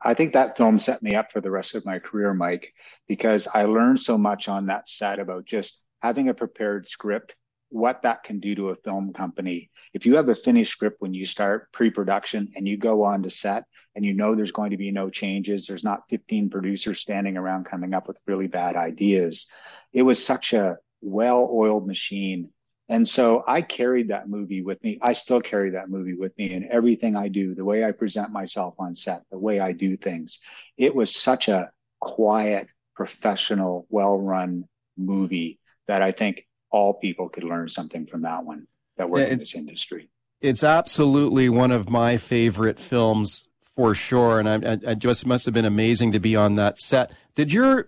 I 0.01 0.15
think 0.15 0.33
that 0.33 0.57
film 0.57 0.79
set 0.79 1.03
me 1.03 1.13
up 1.13 1.31
for 1.31 1.41
the 1.41 1.51
rest 1.51 1.75
of 1.75 1.85
my 1.85 1.99
career, 1.99 2.33
Mike, 2.33 2.73
because 3.07 3.47
I 3.53 3.65
learned 3.65 3.99
so 3.99 4.17
much 4.17 4.49
on 4.49 4.65
that 4.65 4.89
set 4.89 5.19
about 5.19 5.45
just 5.45 5.85
having 6.01 6.29
a 6.29 6.33
prepared 6.33 6.89
script, 6.89 7.35
what 7.69 8.01
that 8.01 8.23
can 8.23 8.39
do 8.39 8.55
to 8.55 8.69
a 8.69 8.75
film 8.77 9.13
company. 9.13 9.69
If 9.93 10.07
you 10.07 10.15
have 10.15 10.27
a 10.27 10.33
finished 10.33 10.71
script 10.71 11.01
when 11.01 11.13
you 11.13 11.27
start 11.27 11.71
pre 11.71 11.91
production 11.91 12.49
and 12.55 12.67
you 12.67 12.75
go 12.75 13.03
on 13.03 13.21
to 13.21 13.29
set 13.29 13.65
and 13.95 14.03
you 14.03 14.15
know 14.15 14.33
there's 14.33 14.51
going 14.51 14.71
to 14.71 14.77
be 14.77 14.89
no 14.89 15.11
changes, 15.11 15.67
there's 15.67 15.83
not 15.83 16.09
15 16.09 16.49
producers 16.49 16.99
standing 16.99 17.37
around 17.37 17.65
coming 17.65 17.93
up 17.93 18.07
with 18.07 18.17
really 18.25 18.47
bad 18.47 18.75
ideas. 18.75 19.51
It 19.93 20.01
was 20.01 20.25
such 20.25 20.53
a 20.53 20.77
well 21.01 21.47
oiled 21.53 21.85
machine 21.85 22.49
and 22.89 23.07
so 23.07 23.43
I 23.47 23.61
carried 23.61 24.07
that 24.07 24.27
movie 24.27 24.63
with 24.63 24.83
me. 24.83 24.97
I 25.01 25.13
still 25.13 25.39
carry 25.39 25.69
that 25.71 25.89
movie 25.89 26.15
with 26.15 26.35
me 26.39 26.53
in 26.53 26.69
everything 26.71 27.15
I 27.15 27.27
do, 27.27 27.53
the 27.53 27.63
way 27.63 27.83
I 27.83 27.91
present 27.91 28.31
myself 28.31 28.73
on 28.79 28.95
set, 28.95 29.21
the 29.31 29.37
way 29.37 29.59
I 29.59 29.71
do 29.71 29.95
things. 29.95 30.39
It 30.75 30.95
was 30.95 31.15
such 31.15 31.47
a 31.47 31.69
quiet, 31.99 32.67
professional, 32.95 33.85
well 33.89 34.17
run 34.17 34.67
movie 34.97 35.59
that 35.87 36.01
I 36.01 36.11
think 36.11 36.47
all 36.71 36.95
people 36.95 37.29
could 37.29 37.43
learn 37.43 37.69
something 37.69 38.07
from 38.07 38.23
that 38.23 38.43
one 38.43 38.65
that 38.97 39.09
work 39.09 39.21
yeah, 39.21 39.33
in 39.33 39.39
this 39.39 39.55
industry. 39.55 40.09
It's 40.41 40.63
absolutely 40.63 41.47
one 41.47 41.71
of 41.71 41.89
my 41.89 42.17
favorite 42.17 42.79
films 42.79 43.47
for 43.75 43.93
sure. 43.93 44.39
And 44.39 44.65
I, 44.65 44.91
I, 44.91 44.93
just 44.95 45.25
must 45.25 45.45
have 45.45 45.53
been 45.53 45.65
amazing 45.65 46.11
to 46.13 46.19
be 46.19 46.35
on 46.35 46.55
that 46.55 46.79
set. 46.79 47.11
Did 47.35 47.53
your, 47.53 47.87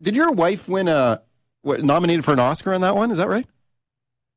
did 0.00 0.14
your 0.14 0.30
wife 0.30 0.68
win 0.68 0.88
a, 0.88 1.22
what, 1.62 1.82
nominated 1.82 2.24
for 2.24 2.32
an 2.32 2.38
Oscar 2.38 2.74
on 2.74 2.80
that 2.82 2.94
one? 2.94 3.10
Is 3.10 3.18
that 3.18 3.28
right? 3.28 3.46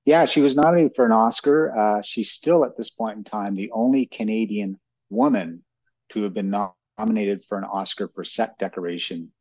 Yeah, 0.06 0.26
she 0.26 0.42
was 0.42 0.56
nominated 0.56 0.96
for 0.96 1.06
an 1.06 1.12
Oscar. 1.12 1.76
Uh, 1.76 2.02
she's 2.04 2.32
still 2.32 2.64
at 2.64 2.78
this 2.78 2.92
point 2.92 3.18
in 3.18 3.24
time 3.24 3.56
the 3.56 3.72
only 3.72 4.06
Canadian 4.06 4.80
woman 5.10 5.64
to 6.10 6.22
have 6.24 6.34
been 6.34 6.56
nominated 6.98 7.44
for 7.44 7.58
an 7.58 7.64
Oscar 7.64 8.08
for 8.14 8.24
set 8.24 8.58
decoration. 8.60 9.32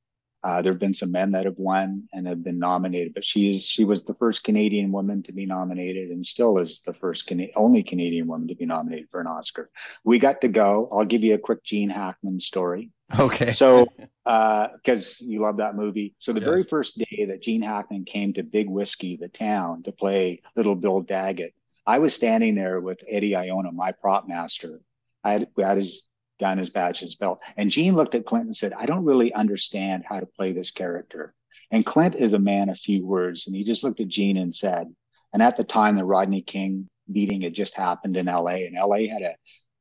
Uh, 0.45 0.61
there 0.61 0.73
have 0.73 0.79
been 0.79 0.93
some 0.93 1.11
men 1.11 1.33
that 1.33 1.47
have 1.47 1.59
won 1.59 2.07
and 2.13 2.27
have 2.27 2.45
been 2.45 2.59
nominated, 2.59 3.15
but 3.15 3.25
she 3.25 3.51
is 3.51 3.67
she 3.67 3.85
was 3.85 4.05
the 4.05 4.15
first 4.15 4.45
Canadian 4.45 4.93
woman 4.93 5.23
to 5.23 5.33
be 5.33 5.47
nominated, 5.47 6.11
and 6.11 6.25
still 6.25 6.59
is 6.59 6.83
the 6.83 6.93
first 6.93 7.27
Cana- 7.27 7.49
only 7.57 7.83
Canadian 7.83 8.27
woman 8.27 8.47
to 8.49 8.55
be 8.55 8.67
nominated 8.67 9.09
for 9.11 9.23
an 9.23 9.27
Oscar. 9.27 9.71
We 10.05 10.19
got 10.19 10.43
to 10.43 10.49
go. 10.49 10.89
I'll 10.93 11.07
give 11.07 11.25
you 11.25 11.33
a 11.33 11.39
quick 11.39 11.65
Gene 11.65 11.89
Hackman 11.89 12.41
story. 12.41 12.91
Okay. 13.19 13.53
So, 13.53 13.87
because 14.25 15.19
uh, 15.21 15.25
you 15.25 15.41
love 15.41 15.57
that 15.59 15.77
movie. 15.77 16.15
So, 16.19 16.33
the 16.33 16.41
yes. 16.41 16.49
very 16.49 16.65
first 16.65 16.99
day 16.99 17.25
that 17.27 17.43
Gene 17.43 17.63
Hackman 17.63 18.05
came 18.05 18.35
to 18.35 18.43
Big 18.43 18.69
Whiskey, 18.69 19.17
the 19.17 19.29
town, 19.29 19.83
to 19.85 19.93
play 19.93 20.43
Little 20.57 20.75
Bill 20.75 21.01
Daggett, 21.01 21.55
I 21.87 21.99
was 21.99 22.15
standing 22.15 22.55
there 22.55 22.81
with 22.81 23.03
Eddie 23.09 23.37
Iona, 23.37 23.73
my 23.73 23.93
prop 23.93 24.27
master. 24.27 24.81
I 25.23 25.33
had, 25.33 25.49
had 25.59 25.77
his 25.77 26.07
gun, 26.45 26.59
his 26.59 26.69
badge, 26.69 27.01
his 27.01 27.15
belt. 27.15 27.41
And 27.57 27.71
Gene 27.71 27.97
looked 27.97 28.15
at 28.15 28.27
Clint 28.27 28.45
and 28.45 28.55
said, 28.55 28.75
I 28.75 28.85
don't 28.85 29.07
really 29.07 29.33
understand 29.33 30.05
how 30.07 30.21
to 30.21 30.27
play 30.27 30.53
this 30.53 30.71
character. 30.71 31.33
And 31.71 31.87
Clint 31.87 32.15
is 32.15 32.35
a 32.35 32.39
man 32.39 32.69
of 32.69 32.79
few 32.79 33.07
words. 33.07 33.47
And 33.47 33.57
he 33.57 33.65
just 33.65 33.83
looked 33.83 34.01
at 34.01 34.09
Gene 34.09 34.37
and 34.37 34.55
said, 34.55 34.95
and 35.33 35.43
at 35.43 35.57
the 35.57 35.65
time, 35.65 35.97
the 35.97 36.05
Rodney 36.05 36.43
King 36.43 36.87
beating 37.11 37.41
had 37.41 37.55
just 37.55 37.75
happened 37.75 38.19
in 38.19 38.27
LA, 38.27 38.67
and 38.67 38.77
LA 38.77 39.09
had 39.09 39.23
a 39.23 39.35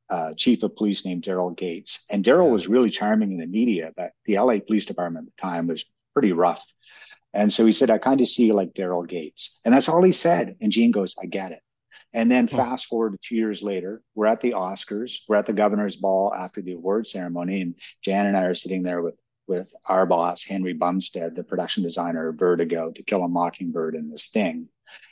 uh, 0.08 0.34
chief 0.34 0.62
of 0.62 0.74
police 0.74 1.04
named 1.04 1.22
Daryl 1.22 1.54
Gates. 1.54 2.06
And 2.10 2.24
Daryl 2.24 2.50
was 2.50 2.66
really 2.66 2.90
charming 2.90 3.32
in 3.32 3.38
the 3.38 3.46
media, 3.46 3.92
but 3.94 4.12
the 4.24 4.38
LA 4.38 4.58
Police 4.58 4.86
Department 4.86 5.26
at 5.26 5.36
the 5.36 5.42
time 5.42 5.66
was 5.66 5.84
pretty 6.14 6.32
rough. 6.32 6.64
And 7.34 7.52
so 7.52 7.66
he 7.66 7.72
said, 7.72 7.90
I 7.90 7.98
kind 7.98 8.22
of 8.22 8.28
see 8.28 8.46
you 8.46 8.54
like 8.54 8.72
Daryl 8.72 9.06
Gates. 9.06 9.60
And 9.64 9.74
that's 9.74 9.88
all 9.88 10.02
he 10.02 10.12
said. 10.12 10.56
And 10.62 10.72
Gene 10.72 10.92
goes, 10.92 11.14
I 11.22 11.26
get 11.26 11.52
it. 11.52 11.60
And 12.14 12.30
then 12.30 12.46
hmm. 12.46 12.56
fast 12.56 12.86
forward 12.86 13.12
to 13.12 13.18
two 13.20 13.34
years 13.34 13.62
later, 13.62 14.00
we're 14.14 14.26
at 14.26 14.40
the 14.40 14.52
Oscars, 14.52 15.18
we're 15.28 15.36
at 15.36 15.46
the 15.46 15.52
governor's 15.52 15.96
ball 15.96 16.32
after 16.32 16.62
the 16.62 16.72
award 16.72 17.06
ceremony, 17.06 17.60
and 17.60 17.74
Jan 18.02 18.26
and 18.26 18.36
I 18.36 18.44
are 18.44 18.54
sitting 18.54 18.82
there 18.82 19.02
with 19.02 19.16
with 19.46 19.74
our 19.86 20.06
boss, 20.06 20.42
Henry 20.42 20.72
Bumstead, 20.72 21.34
the 21.34 21.44
production 21.44 21.82
designer 21.82 22.28
of 22.28 22.38
Vertigo, 22.38 22.90
To 22.90 23.02
Kill 23.02 23.22
a 23.22 23.28
Mockingbird 23.28 23.94
and 23.94 24.10
The 24.10 24.18
Sting. 24.18 24.68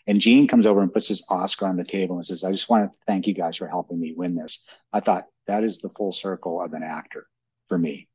And 0.06 0.20
Gene 0.20 0.48
comes 0.48 0.64
over 0.64 0.80
and 0.80 0.92
puts 0.92 1.08
his 1.08 1.22
Oscar 1.28 1.66
on 1.66 1.76
the 1.76 1.84
table 1.84 2.16
and 2.16 2.24
says, 2.24 2.44
I 2.44 2.50
just 2.50 2.70
want 2.70 2.90
to 2.90 2.98
thank 3.06 3.26
you 3.26 3.34
guys 3.34 3.56
for 3.56 3.66
helping 3.66 4.00
me 4.00 4.14
win 4.16 4.34
this. 4.34 4.68
I 4.90 5.00
thought 5.00 5.26
that 5.46 5.64
is 5.64 5.80
the 5.80 5.90
full 5.90 6.12
circle 6.12 6.62
of 6.62 6.72
an 6.72 6.82
actor 6.82 7.26
for 7.68 7.78
me 7.78 8.08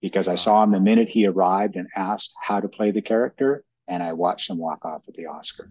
because 0.00 0.28
I 0.28 0.34
saw 0.34 0.62
him 0.62 0.70
the 0.70 0.80
minute 0.80 1.08
he 1.08 1.26
arrived 1.26 1.76
and 1.76 1.88
asked 1.94 2.32
how 2.42 2.60
to 2.60 2.68
play 2.68 2.90
the 2.90 3.02
character, 3.02 3.64
and 3.86 4.02
I 4.02 4.14
watched 4.14 4.48
him 4.48 4.58
walk 4.58 4.84
off 4.84 5.06
with 5.06 5.16
the 5.16 5.26
Oscar. 5.26 5.70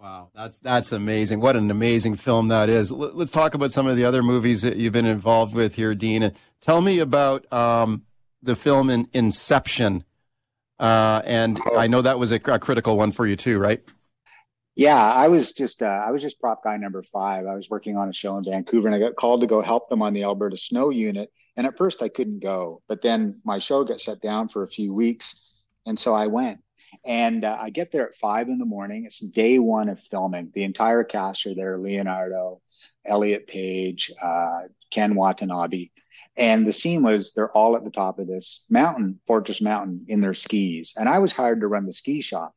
Wow, 0.00 0.30
that's 0.32 0.60
that's 0.60 0.92
amazing! 0.92 1.40
What 1.40 1.56
an 1.56 1.72
amazing 1.72 2.14
film 2.14 2.48
that 2.48 2.68
is. 2.68 2.92
Let's 2.92 3.32
talk 3.32 3.54
about 3.54 3.72
some 3.72 3.88
of 3.88 3.96
the 3.96 4.04
other 4.04 4.22
movies 4.22 4.62
that 4.62 4.76
you've 4.76 4.92
been 4.92 5.06
involved 5.06 5.54
with 5.54 5.74
here, 5.74 5.92
Dean. 5.92 6.32
Tell 6.60 6.80
me 6.80 7.00
about 7.00 7.52
um, 7.52 8.04
the 8.40 8.54
film 8.54 8.90
in 8.90 9.08
Inception, 9.12 10.04
uh, 10.78 11.22
and 11.24 11.60
oh. 11.66 11.76
I 11.76 11.88
know 11.88 12.00
that 12.02 12.16
was 12.16 12.30
a, 12.30 12.36
a 12.36 12.60
critical 12.60 12.96
one 12.96 13.10
for 13.10 13.26
you 13.26 13.34
too, 13.34 13.58
right? 13.58 13.82
Yeah, 14.76 15.04
I 15.04 15.26
was 15.26 15.50
just 15.50 15.82
uh, 15.82 16.04
I 16.06 16.12
was 16.12 16.22
just 16.22 16.38
prop 16.38 16.62
guy 16.62 16.76
number 16.76 17.02
five. 17.02 17.46
I 17.46 17.56
was 17.56 17.68
working 17.68 17.96
on 17.96 18.08
a 18.08 18.12
show 18.12 18.36
in 18.36 18.44
Vancouver, 18.44 18.86
and 18.86 18.94
I 18.94 19.00
got 19.00 19.16
called 19.16 19.40
to 19.40 19.48
go 19.48 19.62
help 19.62 19.88
them 19.88 20.00
on 20.00 20.12
the 20.12 20.22
Alberta 20.22 20.56
Snow 20.56 20.90
Unit. 20.90 21.32
And 21.56 21.66
at 21.66 21.76
first, 21.76 22.04
I 22.04 22.08
couldn't 22.08 22.38
go, 22.38 22.82
but 22.86 23.02
then 23.02 23.40
my 23.42 23.58
show 23.58 23.82
got 23.82 24.00
shut 24.00 24.22
down 24.22 24.46
for 24.46 24.62
a 24.62 24.68
few 24.68 24.94
weeks, 24.94 25.42
and 25.86 25.98
so 25.98 26.14
I 26.14 26.28
went. 26.28 26.60
And 27.04 27.44
uh, 27.44 27.56
I 27.60 27.70
get 27.70 27.92
there 27.92 28.08
at 28.08 28.16
five 28.16 28.48
in 28.48 28.58
the 28.58 28.64
morning. 28.64 29.04
It's 29.04 29.20
day 29.20 29.58
one 29.58 29.88
of 29.88 30.00
filming. 30.00 30.50
The 30.54 30.64
entire 30.64 31.04
cast 31.04 31.46
are 31.46 31.54
there: 31.54 31.78
Leonardo, 31.78 32.60
Elliot 33.04 33.46
Page, 33.46 34.12
uh, 34.22 34.60
Ken 34.90 35.14
Watanabe. 35.14 35.90
And 36.36 36.66
the 36.66 36.72
scene 36.72 37.02
was 37.02 37.32
they're 37.32 37.50
all 37.50 37.76
at 37.76 37.84
the 37.84 37.90
top 37.90 38.18
of 38.18 38.28
this 38.28 38.64
mountain, 38.70 39.20
Fortress 39.26 39.60
Mountain, 39.60 40.06
in 40.08 40.20
their 40.20 40.34
skis. 40.34 40.94
And 40.96 41.08
I 41.08 41.18
was 41.18 41.32
hired 41.32 41.60
to 41.60 41.66
run 41.66 41.86
the 41.86 41.92
ski 41.92 42.20
shop. 42.20 42.54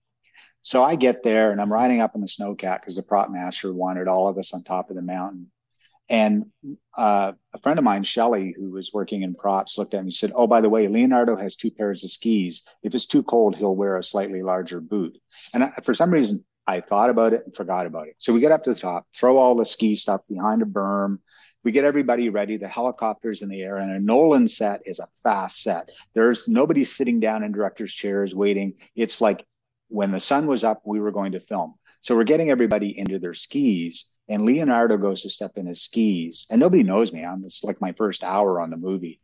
So 0.62 0.84
I 0.84 0.96
get 0.96 1.24
there 1.24 1.52
and 1.52 1.60
I'm 1.60 1.74
riding 1.74 2.02
up 2.02 2.14
in 2.14 2.22
the 2.22 2.28
snowcat 2.28 2.82
because 2.82 2.96
the 2.96 3.02
prop 3.02 3.32
master 3.32 3.74
wanted 3.74 4.08
all 4.08 4.28
of 4.28 4.38
us 4.38 4.54
on 4.54 4.64
top 4.64 4.92
of 4.92 4.96
the 4.96 5.02
mountain. 5.02 5.52
And 6.12 6.48
uh, 6.98 7.32
a 7.54 7.60
friend 7.60 7.80
of 7.80 7.86
mine, 7.86 8.04
Shelly, 8.04 8.54
who 8.58 8.72
was 8.72 8.92
working 8.94 9.22
in 9.22 9.34
props, 9.34 9.78
looked 9.78 9.94
at 9.94 10.02
me 10.02 10.08
and 10.08 10.14
said, 10.14 10.34
Oh, 10.36 10.46
by 10.46 10.60
the 10.60 10.70
way, 10.70 10.90
Leonardo 10.90 11.38
has 11.38 11.56
two 11.56 11.72
pairs 11.72 12.04
of 12.04 12.12
skis. 12.12 12.68
If 12.84 12.94
it's 12.94 13.06
too 13.06 13.24
cold, 13.24 13.56
he'll 13.56 13.78
wear 13.78 13.96
a 13.96 14.04
slightly 14.04 14.44
larger 14.44 14.82
boot. 14.82 15.18
And 15.54 15.64
I, 15.64 15.72
for 15.84 15.94
some 15.94 16.12
reason, 16.12 16.44
I 16.68 16.82
thought 16.82 17.10
about 17.10 17.32
it 17.32 17.44
and 17.46 17.56
forgot 17.56 17.86
about 17.86 18.10
it. 18.10 18.16
So 18.18 18.34
we 18.34 18.42
get 18.42 18.52
up 18.52 18.66
to 18.66 18.74
the 18.74 18.80
top, 18.80 19.08
throw 19.16 19.38
all 19.38 19.56
the 19.56 19.66
ski 19.66 19.96
stuff 19.96 20.20
behind 20.28 20.62
a 20.62 20.66
berm. 20.66 21.20
We 21.64 21.72
get 21.72 21.86
everybody 21.86 22.28
ready. 22.28 22.58
The 22.58 22.68
helicopter's 22.68 23.42
in 23.42 23.48
the 23.48 23.62
air, 23.62 23.78
and 23.78 23.92
a 23.92 24.00
Nolan 24.00 24.50
set 24.50 24.82
is 24.86 25.00
a 25.00 25.08
fast 25.24 25.62
set. 25.62 25.90
There's 26.14 26.46
nobody 26.46 26.84
sitting 26.84 27.22
down 27.22 27.44
in 27.44 27.54
director's 27.54 27.94
chairs 27.94 28.36
waiting. 28.36 28.74
It's 28.96 29.22
like 29.22 29.46
when 29.88 30.12
the 30.12 30.20
sun 30.20 30.48
was 30.48 30.66
up, 30.66 30.82
we 30.84 31.00
were 31.00 31.12
going 31.12 31.32
to 31.34 31.40
film. 31.40 31.76
So 32.02 32.16
we're 32.16 32.24
getting 32.24 32.50
everybody 32.50 32.98
into 32.98 33.20
their 33.20 33.34
skis, 33.34 34.12
and 34.28 34.44
Leonardo 34.44 34.98
goes 34.98 35.22
to 35.22 35.30
step 35.30 35.52
in 35.56 35.68
his 35.68 35.84
skis, 35.84 36.48
and 36.50 36.60
nobody 36.60 36.84
knows 36.84 37.14
me. 37.14 37.24
I'm 37.24 37.44
it's 37.44 37.64
like 37.64 37.80
my 37.80 37.94
first 37.94 38.24
hour 38.24 38.60
on 38.60 38.72
the 38.72 38.78
movie. 38.78 39.20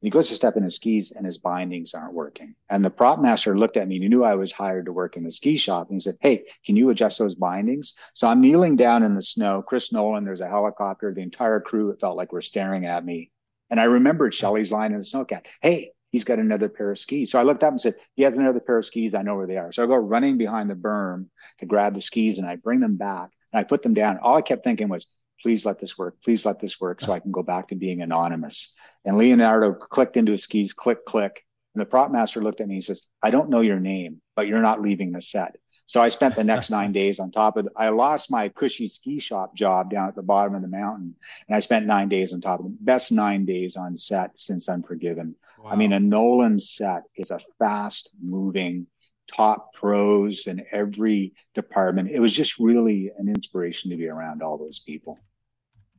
And 0.00 0.06
he 0.06 0.10
goes 0.10 0.28
to 0.28 0.34
step 0.34 0.56
in 0.56 0.62
his 0.62 0.76
skis, 0.76 1.12
and 1.12 1.26
his 1.26 1.38
bindings 1.38 1.92
aren't 1.92 2.14
working. 2.14 2.54
And 2.70 2.84
the 2.84 2.88
prop 2.88 3.20
master 3.20 3.58
looked 3.58 3.76
at 3.76 3.86
me 3.86 3.96
and 3.96 4.02
he 4.04 4.08
knew 4.08 4.24
I 4.24 4.34
was 4.34 4.52
hired 4.52 4.86
to 4.86 4.92
work 4.92 5.16
in 5.16 5.24
the 5.24 5.32
ski 5.32 5.56
shop. 5.56 5.88
And 5.90 5.96
he 5.96 6.00
said, 6.00 6.16
Hey, 6.20 6.46
can 6.64 6.76
you 6.76 6.88
adjust 6.88 7.18
those 7.18 7.34
bindings? 7.34 7.94
So 8.14 8.26
I'm 8.26 8.40
kneeling 8.40 8.76
down 8.76 9.02
in 9.02 9.14
the 9.14 9.22
snow. 9.22 9.60
Chris 9.60 9.92
Nolan, 9.92 10.24
there's 10.24 10.40
a 10.40 10.48
helicopter. 10.48 11.12
The 11.12 11.20
entire 11.20 11.60
crew, 11.60 11.90
it 11.90 12.00
felt 12.00 12.16
like 12.16 12.32
we're 12.32 12.40
staring 12.40 12.86
at 12.86 13.04
me. 13.04 13.30
And 13.68 13.78
I 13.78 13.84
remembered 13.84 14.32
Shelly's 14.32 14.72
line 14.72 14.92
in 14.92 14.98
the 14.98 15.04
snowcat. 15.04 15.46
Hey, 15.60 15.92
he's 16.10 16.24
got 16.24 16.38
another 16.38 16.68
pair 16.68 16.90
of 16.90 16.98
skis. 16.98 17.30
So 17.30 17.40
I 17.40 17.42
looked 17.42 17.62
up 17.62 17.70
and 17.70 17.80
said, 17.80 17.94
he 18.14 18.22
has 18.24 18.34
another 18.34 18.60
pair 18.60 18.78
of 18.78 18.86
skis. 18.86 19.14
I 19.14 19.22
know 19.22 19.36
where 19.36 19.46
they 19.46 19.56
are. 19.56 19.72
So 19.72 19.82
I 19.82 19.86
go 19.86 19.96
running 19.96 20.38
behind 20.38 20.70
the 20.70 20.74
berm 20.74 21.26
to 21.60 21.66
grab 21.66 21.94
the 21.94 22.00
skis 22.00 22.38
and 22.38 22.46
I 22.46 22.56
bring 22.56 22.80
them 22.80 22.96
back 22.96 23.30
and 23.52 23.60
I 23.60 23.64
put 23.64 23.82
them 23.82 23.94
down. 23.94 24.18
All 24.18 24.36
I 24.36 24.42
kept 24.42 24.64
thinking 24.64 24.88
was, 24.88 25.06
please 25.42 25.64
let 25.64 25.78
this 25.78 25.96
work. 25.96 26.16
Please 26.22 26.44
let 26.44 26.60
this 26.60 26.80
work 26.80 27.00
so 27.00 27.12
I 27.12 27.20
can 27.20 27.32
go 27.32 27.42
back 27.42 27.68
to 27.68 27.74
being 27.74 28.02
anonymous. 28.02 28.76
And 29.04 29.16
Leonardo 29.16 29.72
clicked 29.72 30.16
into 30.16 30.32
his 30.32 30.42
skis, 30.42 30.72
click, 30.72 31.04
click. 31.06 31.44
And 31.74 31.80
the 31.80 31.86
prop 31.86 32.10
master 32.10 32.42
looked 32.42 32.60
at 32.60 32.68
me 32.68 32.76
and 32.76 32.84
says, 32.84 33.08
I 33.22 33.30
don't 33.30 33.48
know 33.48 33.60
your 33.60 33.80
name, 33.80 34.20
but 34.34 34.48
you're 34.48 34.60
not 34.60 34.82
leaving 34.82 35.12
the 35.12 35.22
set. 35.22 35.56
So 35.90 36.00
I 36.00 36.08
spent 36.08 36.36
the 36.36 36.44
next 36.44 36.70
nine 36.70 36.92
days 36.92 37.18
on 37.18 37.32
top 37.32 37.56
of. 37.56 37.64
The, 37.64 37.72
I 37.74 37.88
lost 37.88 38.30
my 38.30 38.48
cushy 38.48 38.86
ski 38.86 39.18
shop 39.18 39.56
job 39.56 39.90
down 39.90 40.06
at 40.06 40.14
the 40.14 40.22
bottom 40.22 40.54
of 40.54 40.62
the 40.62 40.68
mountain, 40.68 41.16
and 41.48 41.56
I 41.56 41.58
spent 41.58 41.84
nine 41.84 42.08
days 42.08 42.32
on 42.32 42.40
top 42.40 42.60
of 42.60 42.66
the 42.66 42.76
best 42.80 43.10
nine 43.10 43.44
days 43.44 43.76
on 43.76 43.96
set 43.96 44.38
since 44.38 44.68
Unforgiven. 44.68 45.34
Wow. 45.58 45.70
I 45.72 45.74
mean, 45.74 45.92
a 45.92 45.98
Nolan 45.98 46.60
set 46.60 47.02
is 47.16 47.32
a 47.32 47.40
fast 47.58 48.10
moving 48.22 48.86
top 49.26 49.74
pros 49.74 50.46
in 50.46 50.64
every 50.70 51.32
department. 51.56 52.12
It 52.12 52.20
was 52.20 52.36
just 52.36 52.60
really 52.60 53.10
an 53.18 53.28
inspiration 53.28 53.90
to 53.90 53.96
be 53.96 54.06
around 54.06 54.44
all 54.44 54.58
those 54.58 54.78
people. 54.78 55.18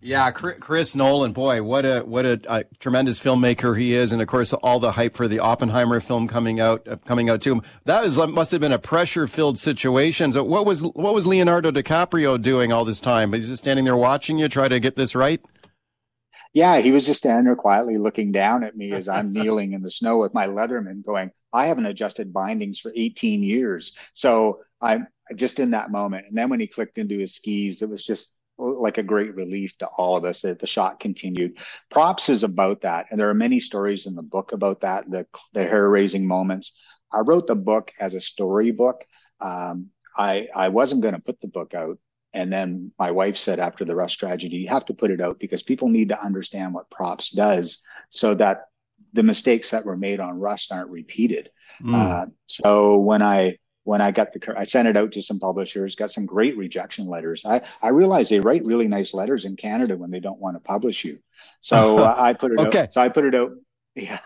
Yeah, 0.03 0.31
Chris 0.31 0.95
Nolan, 0.95 1.31
boy, 1.31 1.61
what 1.61 1.85
a 1.85 2.01
what 2.01 2.25
a, 2.25 2.41
a, 2.47 2.63
tremendous 2.79 3.19
filmmaker 3.19 3.77
he 3.77 3.93
is, 3.93 4.11
and 4.11 4.19
of 4.19 4.27
course 4.27 4.51
all 4.51 4.79
the 4.79 4.93
hype 4.93 5.15
for 5.15 5.27
the 5.27 5.37
Oppenheimer 5.37 5.99
film 5.99 6.27
coming 6.27 6.59
out 6.59 6.87
uh, 6.87 6.95
coming 7.05 7.29
out 7.29 7.41
too. 7.41 7.61
That 7.85 8.01
was 8.01 8.17
must 8.17 8.51
have 8.51 8.61
been 8.61 8.71
a 8.71 8.79
pressure 8.79 9.27
filled 9.27 9.59
situation. 9.59 10.31
So 10.31 10.43
what 10.43 10.65
was 10.65 10.81
what 10.81 11.13
was 11.13 11.27
Leonardo 11.27 11.69
DiCaprio 11.69 12.41
doing 12.41 12.73
all 12.73 12.83
this 12.83 12.99
time? 12.99 13.31
He's 13.33 13.47
just 13.47 13.61
standing 13.61 13.85
there 13.85 13.95
watching 13.95 14.39
you 14.39 14.49
try 14.49 14.67
to 14.67 14.79
get 14.79 14.95
this 14.95 15.13
right. 15.13 15.39
Yeah, 16.51 16.79
he 16.79 16.91
was 16.91 17.05
just 17.05 17.19
standing 17.19 17.45
there 17.45 17.55
quietly 17.55 17.99
looking 17.99 18.31
down 18.31 18.63
at 18.63 18.75
me 18.75 18.93
as 18.93 19.07
I'm 19.07 19.31
kneeling 19.31 19.73
in 19.73 19.83
the 19.83 19.91
snow 19.91 20.17
with 20.17 20.33
my 20.33 20.47
Leatherman, 20.47 21.05
going, 21.05 21.29
"I 21.53 21.67
haven't 21.67 21.85
adjusted 21.85 22.33
bindings 22.33 22.79
for 22.79 22.91
18 22.95 23.43
years." 23.43 23.95
So 24.15 24.61
I'm 24.81 25.05
just 25.35 25.59
in 25.59 25.71
that 25.71 25.91
moment, 25.91 26.25
and 26.27 26.35
then 26.35 26.49
when 26.49 26.59
he 26.59 26.65
clicked 26.65 26.97
into 26.97 27.19
his 27.19 27.35
skis, 27.35 27.83
it 27.83 27.89
was 27.89 28.03
just 28.03 28.35
like 28.61 28.97
a 28.97 29.03
great 29.03 29.35
relief 29.35 29.77
to 29.79 29.87
all 29.87 30.15
of 30.15 30.23
us 30.23 30.41
that 30.41 30.59
the 30.59 30.67
shot 30.67 30.99
continued. 30.99 31.57
Props 31.89 32.29
is 32.29 32.43
about 32.43 32.81
that, 32.81 33.07
and 33.09 33.19
there 33.19 33.29
are 33.29 33.33
many 33.33 33.59
stories 33.59 34.05
in 34.05 34.15
the 34.15 34.21
book 34.21 34.51
about 34.51 34.81
that, 34.81 35.09
the 35.09 35.25
the 35.53 35.63
hair 35.63 35.89
raising 35.89 36.27
moments. 36.27 36.81
I 37.11 37.19
wrote 37.19 37.47
the 37.47 37.55
book 37.55 37.91
as 37.99 38.15
a 38.15 38.21
storybook. 38.21 39.05
Um, 39.39 39.87
I 40.15 40.47
I 40.55 40.69
wasn't 40.69 41.01
going 41.01 41.15
to 41.15 41.21
put 41.21 41.41
the 41.41 41.47
book 41.47 41.73
out, 41.73 41.97
and 42.33 42.53
then 42.53 42.91
my 42.99 43.11
wife 43.11 43.37
said 43.37 43.59
after 43.59 43.83
the 43.83 43.95
Rust 43.95 44.19
tragedy, 44.19 44.57
you 44.57 44.69
have 44.69 44.85
to 44.85 44.93
put 44.93 45.11
it 45.11 45.21
out 45.21 45.39
because 45.39 45.63
people 45.63 45.89
need 45.89 46.09
to 46.09 46.23
understand 46.23 46.73
what 46.73 46.91
props 46.91 47.31
does, 47.31 47.83
so 48.09 48.35
that 48.35 48.65
the 49.13 49.23
mistakes 49.23 49.71
that 49.71 49.85
were 49.85 49.97
made 49.97 50.19
on 50.19 50.39
Rust 50.39 50.71
aren't 50.71 50.89
repeated. 50.89 51.49
Mm. 51.81 51.95
Uh, 51.95 52.25
so 52.45 52.97
when 52.97 53.21
I 53.21 53.57
when 53.83 54.01
I 54.01 54.11
got 54.11 54.33
the, 54.33 54.53
I 54.57 54.63
sent 54.63 54.87
it 54.87 54.95
out 54.95 55.11
to 55.13 55.21
some 55.21 55.39
publishers, 55.39 55.95
got 55.95 56.11
some 56.11 56.25
great 56.25 56.55
rejection 56.57 57.07
letters. 57.07 57.45
I, 57.45 57.61
I 57.81 57.89
realize 57.89 58.29
they 58.29 58.39
write 58.39 58.65
really 58.65 58.87
nice 58.87 59.13
letters 59.13 59.45
in 59.45 59.55
Canada 59.55 59.97
when 59.97 60.11
they 60.11 60.19
don't 60.19 60.39
want 60.39 60.55
to 60.55 60.59
publish 60.59 61.03
you. 61.03 61.19
So 61.61 61.97
uh, 62.03 62.15
I 62.17 62.33
put 62.33 62.51
it 62.51 62.59
okay. 62.59 62.81
out. 62.81 62.93
So 62.93 63.01
I 63.01 63.09
put 63.09 63.25
it 63.25 63.35
out. 63.35 63.53
Yeah. 63.95 64.19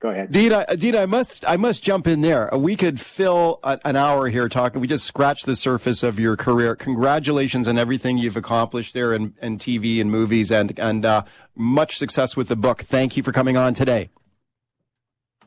Go 0.00 0.08
ahead. 0.08 0.32
Dina, 0.32 0.64
Dina, 0.76 1.00
I 1.00 1.06
must, 1.06 1.44
I 1.46 1.58
must 1.58 1.82
jump 1.82 2.06
in 2.06 2.22
there. 2.22 2.48
We 2.54 2.74
could 2.74 2.98
fill 2.98 3.60
a, 3.62 3.78
an 3.84 3.96
hour 3.96 4.28
here 4.28 4.48
talking. 4.48 4.80
We 4.80 4.86
just 4.86 5.04
scratched 5.04 5.44
the 5.44 5.54
surface 5.54 6.02
of 6.02 6.18
your 6.18 6.36
career. 6.38 6.74
Congratulations 6.74 7.68
on 7.68 7.76
everything 7.76 8.16
you've 8.16 8.36
accomplished 8.36 8.94
there 8.94 9.12
in, 9.12 9.34
in 9.42 9.58
TV 9.58 10.00
and 10.00 10.10
movies 10.10 10.50
and, 10.50 10.76
and, 10.78 11.04
uh, 11.04 11.24
much 11.54 11.98
success 11.98 12.34
with 12.34 12.48
the 12.48 12.56
book. 12.56 12.80
Thank 12.82 13.18
you 13.18 13.22
for 13.22 13.32
coming 13.32 13.58
on 13.58 13.74
today. 13.74 14.08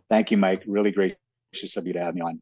Thank 0.07 0.29
you, 0.29 0.37
Mike. 0.37 0.63
Really 0.67 0.91
gracious 0.91 1.75
of 1.75 1.87
you 1.87 1.93
to 1.93 2.03
have 2.03 2.13
me 2.13 2.21
on. 2.21 2.39